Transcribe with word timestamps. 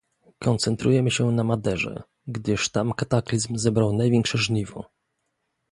Koncentrujemy 0.39 1.11
się 1.11 1.31
na 1.31 1.43
Maderze, 1.43 2.01
gdyż 2.27 2.69
tam 2.69 2.93
kataklizm 2.93 3.57
zebrał 3.57 3.93
największe 3.93 4.37
żniwo 4.37 4.89